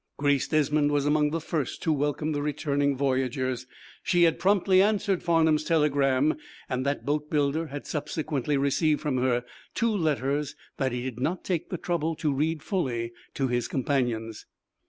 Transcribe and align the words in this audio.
Grace 0.17 0.47
Desmond 0.47 0.89
was 0.91 1.05
among 1.05 1.29
the 1.29 1.39
first 1.39 1.83
to 1.83 1.93
welcome 1.93 2.31
the 2.31 2.41
returning 2.41 2.97
voyagers. 2.97 3.67
She 4.01 4.23
had 4.23 4.39
promptly 4.39 4.81
answered 4.81 5.21
Farnum's 5.21 5.63
telegram, 5.63 6.37
and 6.67 6.83
that 6.87 7.05
boatbuilder 7.05 7.67
had 7.67 7.85
subsequently 7.85 8.57
received 8.57 8.99
from 8.99 9.17
her 9.19 9.43
two 9.75 9.95
letters 9.95 10.55
that 10.77 10.91
he 10.91 11.03
did 11.03 11.19
not 11.19 11.43
take 11.43 11.69
the 11.69 11.77
trouble 11.77 12.15
to 12.15 12.33
read 12.33 12.63
fully 12.63 13.13
to 13.35 13.47
his 13.49 13.67
companions. 13.67 14.47